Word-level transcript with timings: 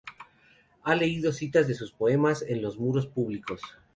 He 0.87 0.95
leído 0.95 1.31
citas 1.31 1.67
de 1.67 1.75
sus 1.75 1.91
poemas 1.91 2.41
en 2.41 2.59
los 2.63 2.75
muros 2.79 3.05
públicos. 3.05 3.61